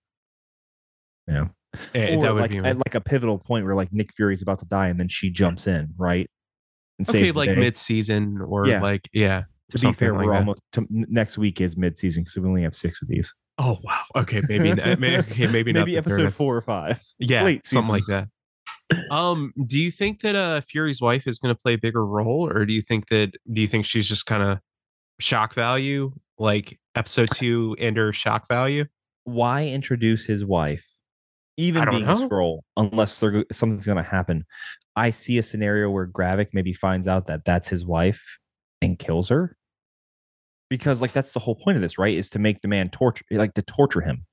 [1.27, 1.47] Yeah.
[1.95, 4.41] Eh, or that would like be at like a pivotal point where like Nick Fury's
[4.41, 6.29] about to die and then she jumps in, right?
[6.99, 8.81] And okay, like mid season or Yeah.
[8.81, 9.43] like yeah.
[9.71, 10.39] To be fair, like we're that.
[10.39, 13.33] almost to, next week is mid season because we only have six of these.
[13.57, 14.01] Oh wow.
[14.17, 17.01] Okay, maybe maybe okay, maybe, not maybe episode ep- four or five.
[17.19, 18.27] Yeah, late something like that.
[19.09, 22.49] Um, do you think that uh Fury's wife is going to play a bigger role,
[22.49, 24.59] or do you think that do you think she's just kind of
[25.21, 28.85] shock value, like episode two and her shock value?
[29.23, 30.85] Why introduce his wife,
[31.57, 32.27] even being a know.
[32.27, 34.45] Skrull, unless there, something's going to happen?
[34.95, 38.23] I see a scenario where Gravik maybe finds out that that's his wife
[38.81, 39.55] and kills her.
[40.69, 42.15] Because like that's the whole point of this, right?
[42.15, 44.25] Is to make the man torture, like to torture him.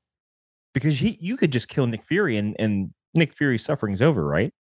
[0.72, 4.53] Because he, you could just kill Nick Fury and and Nick Fury's suffering's over, right?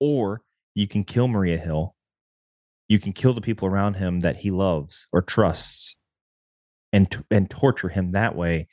[0.00, 0.42] Or
[0.74, 1.95] you can kill Maria Hill.
[2.88, 5.96] You can kill the people around him that he loves or trusts,
[6.92, 8.68] and and torture him that way,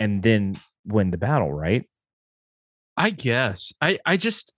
[0.00, 1.84] and then win the battle, right?
[2.96, 3.72] I guess.
[3.80, 4.52] I I just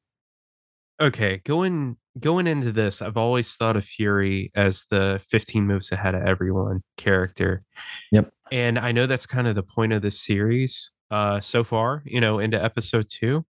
[1.01, 6.15] okay, going going into this, I've always thought of Fury as the 15 moves ahead
[6.15, 7.63] of everyone character.
[8.11, 8.33] Yep.
[8.51, 12.21] And I know that's kind of the point of this series uh so far, you
[12.21, 13.45] know, into episode 2.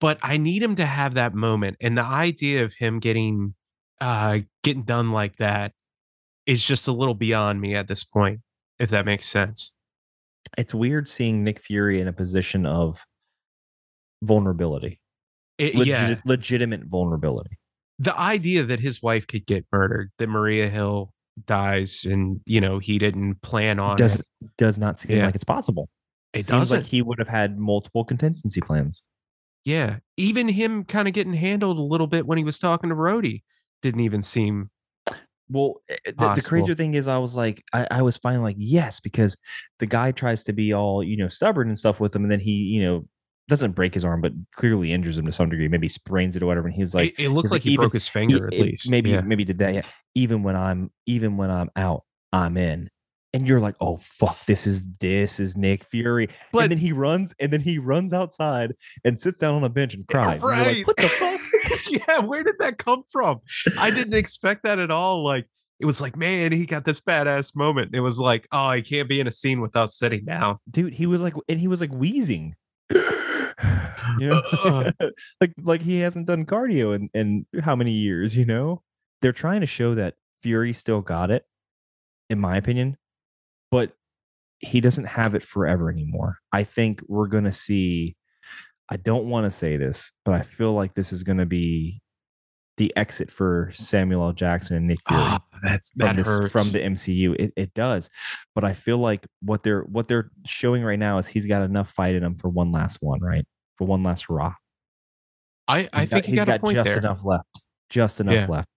[0.00, 3.54] But I need him to have that moment and the idea of him getting
[4.00, 5.72] uh getting done like that
[6.46, 8.40] is just a little beyond me at this point,
[8.78, 9.74] if that makes sense.
[10.58, 13.04] It's weird seeing Nick Fury in a position of
[14.22, 15.00] vulnerability,
[15.58, 16.16] It, legit, yeah.
[16.24, 17.58] legitimate vulnerability.
[17.98, 21.12] the idea that his wife could get murdered, that Maria Hill
[21.46, 24.26] dies, and you know he didn't plan on Does it.
[24.58, 25.26] does not seem Yeah.
[25.26, 25.88] like it's possible.
[26.32, 26.78] It seems doesn't.
[26.80, 29.04] like he would have had multiple contingency plans.
[29.64, 32.96] yeah, even him kind of getting handled a little bit when he was talking to
[32.96, 33.42] Rhodey
[33.82, 34.70] didn't even seem.
[35.50, 38.56] Well, eh, the, the crazier thing is, I was like, I, I was finally like,
[38.58, 39.36] yes, because
[39.80, 42.40] the guy tries to be all, you know, stubborn and stuff with him, and then
[42.40, 43.06] he, you know,
[43.48, 46.46] doesn't break his arm, but clearly injures him to some degree, maybe sprains it or
[46.46, 46.68] whatever.
[46.68, 48.62] And he's like, it, it looked like he even- broke his finger E- at it-
[48.62, 48.90] least.
[48.90, 49.20] maybe yeah.
[49.20, 49.74] maybe did that.
[49.74, 49.82] Yeah.
[50.14, 52.88] Even when I'm even when I'm out, I'm in.
[53.34, 56.28] And you're like, oh fuck, this is this is Nick Fury.
[56.52, 59.68] But- and then he runs and then he runs outside and sits down on a
[59.70, 60.26] bench and cries.
[60.34, 60.86] And you're like, Right.
[60.86, 61.40] what the fuck?
[62.08, 63.40] yeah, where did that come from?
[63.78, 65.24] I didn't expect that at all.
[65.24, 65.46] Like
[65.80, 67.94] it was like, man, he got this badass moment.
[67.94, 70.58] It was like, oh, I can't be in a scene without sitting down.
[70.70, 72.54] Dude, he was like and he was like wheezing.
[74.18, 74.90] you know?
[75.40, 78.82] Like like he hasn't done cardio in, in how many years, you know?
[79.22, 81.44] They're trying to show that Fury still got it,
[82.28, 82.96] in my opinion,
[83.72, 83.92] but
[84.60, 86.38] he doesn't have it forever anymore.
[86.52, 88.14] I think we're gonna see.
[88.88, 92.00] I don't want to say this, but I feel like this is gonna be
[92.76, 94.32] the exit for Samuel L.
[94.32, 96.52] Jackson and Nick Fury Ah, that's from that this hurts.
[96.52, 97.34] from the MCU.
[97.38, 98.08] It it does,
[98.54, 101.90] but I feel like what they're what they're showing right now is he's got enough
[101.90, 103.44] fight in him for one last one, right?
[103.78, 104.54] For one last hurrah.
[105.68, 106.98] I, I He's think you he's got, a point just there.
[106.98, 107.46] enough left.
[107.88, 108.46] Just enough Yeah.
[108.46, 108.68] left.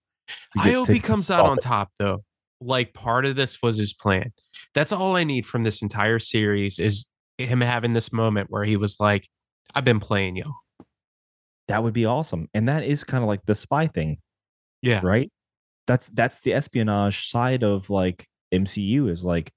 [0.54, 2.22] to I get- hope he comes out on top though.
[2.60, 4.32] Like part of this was his plan.
[4.74, 7.06] That's all I need from this entire series is
[7.38, 9.28] him having this moment where he was like,
[9.74, 10.54] I've been playing you.
[11.68, 12.48] That would be awesome.
[12.54, 14.18] And that is kind of like the spy thing,
[14.82, 15.00] Yeah.
[15.02, 15.30] right?
[15.86, 19.52] That's that's the espionage side of like MCU is like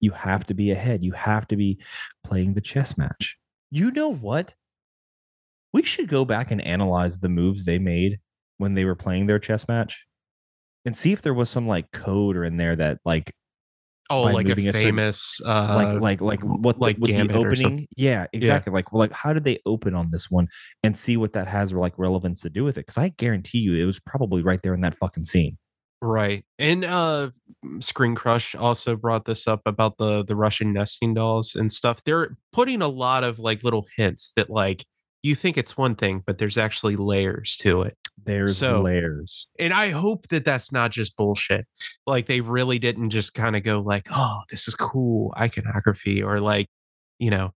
[0.00, 1.02] you have to be ahead.
[1.02, 1.78] You have to be
[2.24, 3.36] playing the chess match.
[3.70, 4.54] You know what?
[5.72, 8.18] We should go back and analyze the moves they made
[8.58, 10.04] when they were playing their chess match
[10.84, 13.32] and see if there was some like code or in there that like
[14.10, 17.16] Oh, like a moving a certain- famous uh like like like what like with the
[17.16, 17.36] something.
[17.36, 20.46] opening yeah exactly like well like how did they open on this one
[20.82, 23.58] and see what that has or like relevance to do with it because i guarantee
[23.60, 25.56] you it was probably right there in that fucking scene
[26.02, 26.44] Right.
[26.58, 27.30] And uh
[27.80, 32.04] Screen Crush also brought this up about the the Russian nesting dolls and stuff.
[32.04, 34.84] They're putting a lot of like little hints that like
[35.22, 37.96] you think it's one thing, but there's actually layers to it.
[38.22, 41.66] There's So- layers And I hope that that's not just bullshit.
[42.06, 46.40] Like they really didn't just kind of go like, "Oh, this is cool iconography," or
[46.40, 46.68] like,
[47.18, 47.52] you know,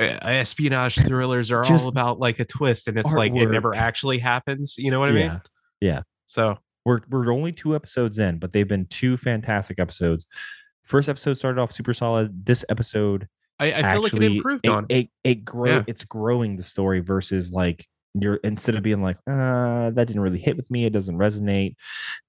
[0.00, 4.18] uh, espionage thrillers are all about like a twist, and it's like it never actually
[4.18, 4.74] happens.
[4.78, 5.40] You know what I mean?
[5.80, 10.26] yeah So we're we're only two episodes in but they've been two fantastic episodes
[10.82, 13.28] first episode started off super solid this episode
[13.60, 14.86] I, I feel like it improved it, on.
[14.88, 15.82] it it grow Yeah.
[15.86, 20.38] it's growing the story versus like you're instead of being like uh that didn't really
[20.38, 21.74] hit with me it doesn't resonate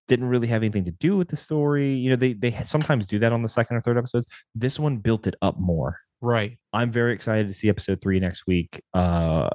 [0.07, 3.19] didn't really have anything to do with the story you know they they sometimes do
[3.19, 6.57] that on the second or third episodes this one built it up more right.
[6.71, 9.49] i'm very excited to see episode three next week uh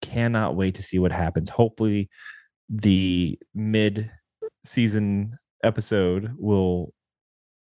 [0.00, 2.08] cannot wait to see what happens hopefully
[2.70, 4.10] the mid
[4.64, 6.92] season episode will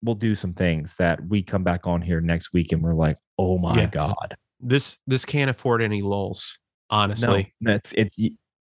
[0.02, 3.18] will do some things that we come back on here next week and we're like
[3.38, 3.86] oh my Yeah.
[3.86, 6.58] god This this can't afford any lulls.
[6.92, 8.18] Honestly, no, that's it's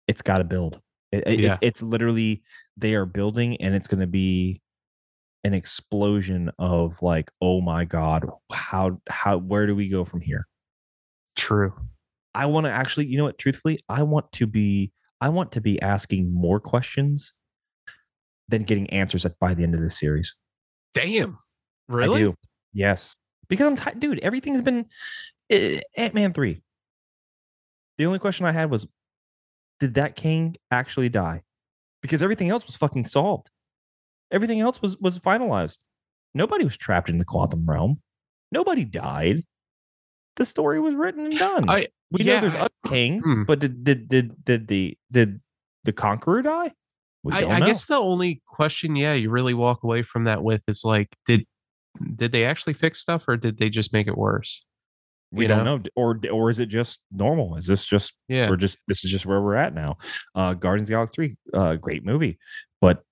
[0.07, 0.79] it's got to build.
[1.11, 1.49] It, it- Yeah.
[1.51, 2.41] it's, it's literally
[2.77, 4.61] they are building, and it's going to be
[5.43, 10.47] an explosion of like, oh my god, how how where do we go from here?
[11.35, 11.73] true.
[12.33, 13.37] I want to actually, you know what?
[13.37, 17.33] Truthfully, I want to be I want to be asking more questions
[18.47, 20.35] than getting answers at by the end of this series.
[20.93, 21.35] Damn.
[21.89, 22.21] Really?
[22.21, 22.35] I do.
[22.73, 23.15] Yes,
[23.49, 24.19] because I'm tired, dude.
[24.19, 24.85] Everything's been
[25.49, 26.61] eh, Ant Man three.
[28.01, 28.87] The only question I had was,
[29.79, 31.43] did that king actually die?
[32.01, 33.51] Because everything else was fucking solved.
[34.31, 35.83] Everything else was was finalized.
[36.33, 38.01] Nobody was trapped in the quantum realm.
[38.51, 39.43] Nobody died.
[40.35, 41.69] The story was written and done.
[41.69, 43.43] I we yeah, know there's I- other kings, hmm.
[43.43, 45.39] but did did did did the did
[45.83, 46.71] the conqueror die?
[47.31, 50.83] I, I guess the only question, yeah, you really walk away from that with is
[50.83, 51.45] like, did
[52.15, 54.65] did they actually fix stuff or did they just make it worse?
[55.31, 55.81] We you don't know.
[55.95, 57.55] or or is it just normal?
[57.55, 58.49] Is this just Yeah.
[58.49, 59.97] we're just this is just where we're at now?
[60.35, 62.37] Uh, Guardians of the Galaxy three, uh, great movie,
[62.81, 63.03] but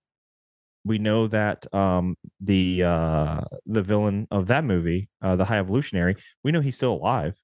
[0.85, 6.15] we know that um the uh the villain of that movie, uh, the High Evolutionary,
[6.43, 7.35] we know he's still alive.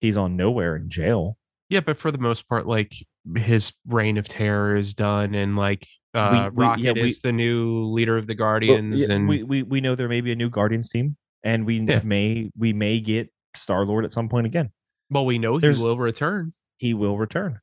[0.00, 1.36] He's on Knowhere in jail.
[1.70, 2.92] Yeah, but for the most part, like
[3.36, 7.32] his reign of terror is done, and like uh, we- Rocket yeah, we- is the
[7.32, 10.32] new leader of the Well, Guardians, yeah, and we, we we know there may be
[10.32, 12.02] a new Guardians team, and we Yeah.
[12.04, 14.70] may we may get Star Lord at some point again.
[15.10, 17.60] well, we know he will return, He will return.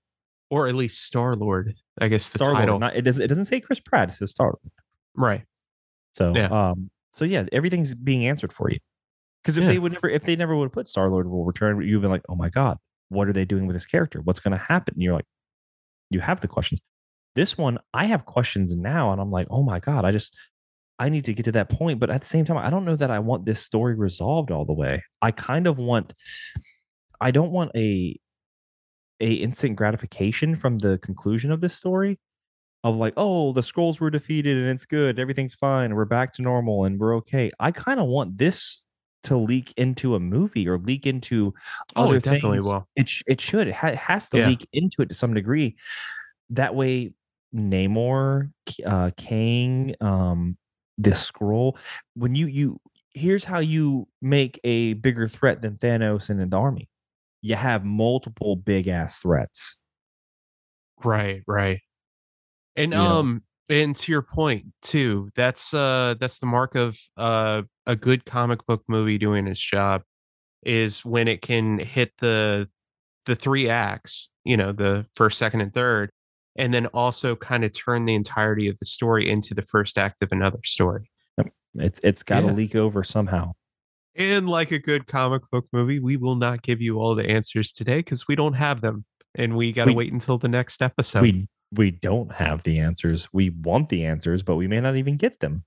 [0.50, 1.76] or at least Star Lord.
[2.02, 2.80] I guess the Star title.
[2.80, 4.10] Not it doesn't it doesn't say Chris Pratt.
[4.10, 4.48] It says Star.
[4.48, 4.72] Lord.
[5.16, 5.44] right?
[6.14, 6.48] So Yeah.
[6.48, 8.78] um so yeah, everything's being answered for you.
[9.44, 9.70] Because if Yeah.
[9.72, 12.12] they would never if they never would have put Star Lord will return, you've been
[12.12, 12.78] like, oh my god,
[13.10, 14.22] what are they doing with this character?
[14.22, 14.94] What's going to happen?
[14.96, 15.26] And you're like,
[16.12, 16.80] you have the questions.
[17.36, 20.36] This one, I have questions now, and I'm like, oh my god, I just
[21.00, 22.00] I need to get to that point.
[22.00, 24.66] But at the same time, I don't know that I want this story resolved all
[24.66, 25.02] the way.
[25.22, 26.14] I kind of want
[27.22, 28.20] I don't want a
[29.22, 32.20] a instant gratification from the conclusion of this story
[32.86, 36.42] of like, oh, the Skrulls were defeated and it's good, everything's fine, we're back to
[36.42, 37.52] normal and we're okay.
[37.60, 38.86] I kind of want this
[39.24, 41.54] to leak into a movie or leak into
[41.98, 42.66] Oh, other it definitely things.
[42.68, 42.88] will.
[42.96, 43.68] It sh- it should.
[43.68, 44.48] It ha- has to Yeah.
[44.48, 45.76] leak into it to some degree.
[46.52, 47.14] That way,
[47.54, 48.52] Namor,
[48.86, 50.58] uh, Kang, um,
[51.00, 51.78] the Skrull.
[52.14, 52.80] When you you
[53.14, 56.90] here's how you make a bigger threat than Thanos and an army.
[57.42, 59.78] You have multiple big ass threats.
[61.04, 61.80] Right, right.
[62.76, 63.20] And know?
[63.20, 68.26] um and to your point too, that's uh that's the mark of uh a good
[68.26, 70.04] comic book movie doing its job
[70.64, 72.70] is when it can hit the
[73.26, 76.10] the three acts, you know, the first, second and third,
[76.60, 80.22] and then also kind of turn the entirety of the story into the first act
[80.22, 81.10] of another story.
[81.76, 82.54] It's it's got to Yeah.
[82.54, 83.54] leak over somehow.
[84.16, 87.72] And like a good comic book movie, we will not give you all the answers
[87.72, 89.06] today because we don't have them.
[89.36, 91.22] And we got to wait until the next episode.
[91.22, 93.30] we we don't have the answers.
[93.32, 95.64] We want the answers, but we may not even get them.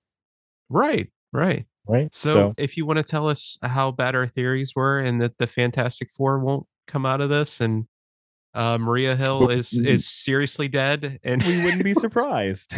[0.69, 1.67] right, right.
[1.87, 2.15] Right.
[2.15, 5.49] So, if you want to tell us how bad our theories were and that the
[5.49, 7.87] Fantastic Four won't come out of this and
[8.55, 12.75] uh, Maria Hill is is seriously dead and we wouldn't be surprised.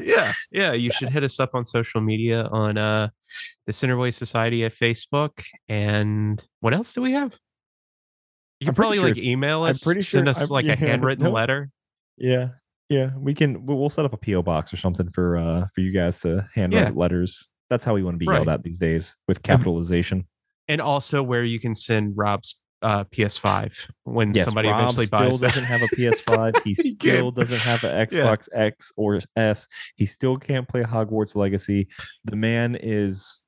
[0.00, 3.08] yeah yeah you should hit us up on social media on uh
[3.66, 7.34] the Centerway Society at Facebook and what else do we have?
[8.60, 10.72] You can probably sure like email I'm us, pretty send sure us I'm- like yeah,
[10.72, 11.30] a handwritten no.
[11.32, 11.70] letter.
[12.16, 12.48] yeah.
[12.88, 13.10] Yeah.
[13.18, 15.92] We can we'll we'll set up a PO box or something for uh for you
[15.92, 16.98] guys to handwrite Yeah.
[16.98, 17.48] letters.
[17.68, 18.36] That's how we want to be Right.
[18.36, 20.26] yelled at these days with capitalization.
[20.68, 25.18] And also where you can send Rob's uh, PS5 when Yes, somebody Rob eventually still
[25.20, 25.48] buys that.
[25.48, 26.60] doesn't have a PS5.
[26.64, 28.24] He He still can't- doesn't have an Yeah.
[28.24, 29.66] Xbox X or S.
[29.96, 31.88] He still can't play Hogwarts Legacy.
[32.24, 33.40] The man is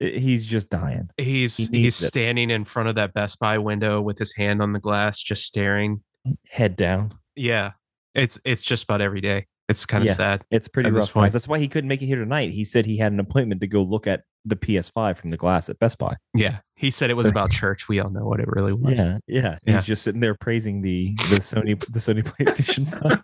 [0.00, 1.08] he's just dying.
[1.16, 2.06] He's He he's it.
[2.06, 5.44] standing in front of that Best Buy window with his hand on the glass, just
[5.44, 6.02] staring.
[6.48, 7.12] Head down.
[7.36, 7.72] Yeah,
[8.14, 9.46] it's it's just about every day.
[9.68, 10.14] It's kind of Yeah.
[10.14, 10.44] sad.
[10.50, 11.10] It's pretty rough.
[11.12, 11.32] point.
[11.32, 12.50] That's why he couldn't make it here tonight.
[12.52, 15.70] He said he had an appointment to go look at the PS5 from the glass
[15.70, 16.16] at Best Buy.
[16.34, 17.88] Yeah, he said it was So- about church.
[17.88, 18.98] We all know what it really was.
[18.98, 19.58] Yeah, yeah.
[19.64, 19.76] Yeah.
[19.76, 23.22] He's just sitting there praising the the Sony the Sony PlayStation 5.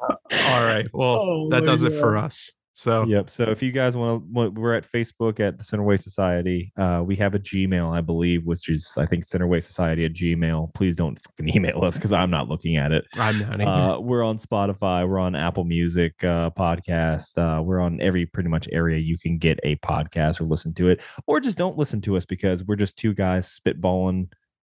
[0.00, 0.86] All right.
[0.92, 2.52] Well, Oh that does it for us.
[2.76, 3.30] So Yep.
[3.30, 6.74] So if you guys want to, we're at Facebook at the Centerway Society.
[6.76, 10.74] Uh, we have a Gmail, I believe, which is I think Centerway Society at Gmail.
[10.74, 13.06] Please don't fucking email us because I'm not looking at it.
[13.14, 13.60] I'm not.
[13.62, 15.08] Uh, we're on Spotify.
[15.08, 17.38] We're on Apple Music uh, podcast.
[17.38, 20.90] Uh, we're on every pretty much area you can get a podcast or listen to
[20.90, 24.30] it, or just don't listen to us because we're just two guys spitballing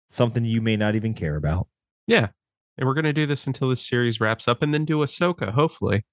[0.08, 1.68] something you may not even care about.
[2.08, 2.30] yeah,
[2.78, 5.52] and we're gonna do this until this series wraps up, and then do Ahsoka.
[5.52, 6.06] Hopefully,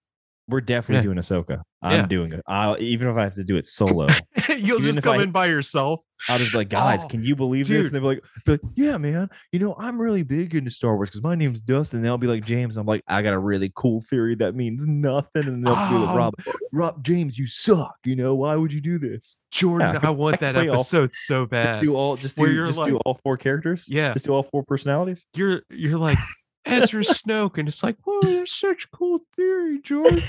[0.49, 1.15] We're definitely Yeah.
[1.15, 1.63] doing Ahsoka.
[1.83, 2.07] I'm Yeah.
[2.07, 2.41] doing it.
[2.47, 4.07] I'll even if I have to do it solo.
[4.49, 6.01] you'll Even just come I- in by yourself.
[6.31, 7.87] I'll just be like, guys, Oh, can you believe this?
[7.87, 9.29] And they'll be like, be like, yeah, man.
[9.53, 11.99] You know, I'm really big into Star Wars because my name's Dustin.
[11.99, 12.77] And they'll be like, James.
[12.79, 15.45] I'm like, I got a really cool theory that means nothing.
[15.45, 16.17] And they'll be like.
[16.17, 16.35] Rob,
[16.73, 17.95] Rob, James, you suck.
[18.05, 19.37] You know, why would you do this?
[19.51, 21.65] Jordan, Yeah, I want I that play all- episode so bad.
[21.71, 23.85] Just do all, just do, just like- do all four characters.
[23.89, 24.13] Yeah.
[24.15, 25.27] just do all four personalities.
[25.35, 26.19] you're you're like
[26.67, 30.21] Ezra Snoke, and it's like, whoa, that's such a cool theory, Jordan.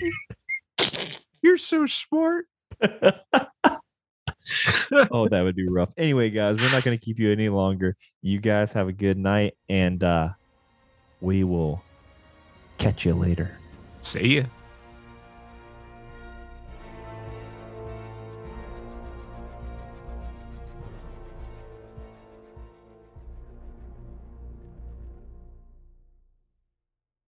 [1.42, 2.46] You're so smart.
[5.12, 5.92] oh, that would be rough.
[5.98, 7.96] Anyway, guys, we're not going to keep you any longer.
[8.22, 10.30] You guys have a good night, and uh
[11.22, 11.82] we will
[12.78, 13.58] catch you later.
[14.00, 14.44] See ya.